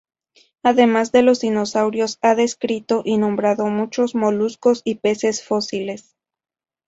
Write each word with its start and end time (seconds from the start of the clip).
Además 0.63 1.11
de 1.11 1.21
los 1.21 1.39
dinosaurios, 1.41 2.17
ha 2.23 2.33
descrito 2.33 3.03
y 3.05 3.19
nombrado 3.19 3.67
muchos 3.67 4.15
moluscos 4.15 4.81
y 4.83 4.95
peces 4.95 5.43
fósiles. 5.43 6.15